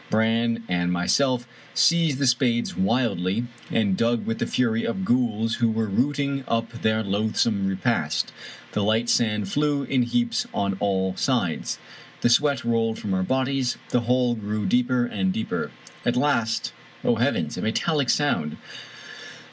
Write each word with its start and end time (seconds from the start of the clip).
Brann 0.09 0.63
and 0.67 0.91
myself 0.91 1.47
seized 1.75 2.17
the 2.17 2.25
spades 2.25 2.75
wildly, 2.75 3.45
and 3.69 3.95
dug 3.95 4.25
with 4.25 4.39
the 4.39 4.47
fury 4.47 4.83
of 4.83 5.05
ghouls 5.05 5.57
who 5.57 5.69
were 5.69 5.85
rooting 5.85 6.43
up 6.47 6.71
their 6.81 7.03
loathsome 7.03 7.67
repast. 7.67 8.33
The 8.71 8.81
light 8.83 9.09
sand 9.09 9.47
flew 9.51 9.83
in 9.83 10.01
heaps 10.01 10.47
on 10.55 10.75
all 10.79 11.15
sides. 11.17 11.77
The 12.21 12.29
sweat 12.29 12.63
rolled 12.65 12.97
from 12.97 13.13
our 13.13 13.21
bodies. 13.21 13.77
The 13.89 14.01
hole 14.01 14.35
g^ew 14.35 14.67
deeper 14.67 15.05
and 15.05 15.31
deeper 15.31 15.69
I 16.03 16.09
At 16.09 16.15
last— 16.15 16.73
O 17.05 17.17
heavens!— 17.17 17.55
a 17.57 17.61
metallic 17.61 18.09
sound! 18.09 18.57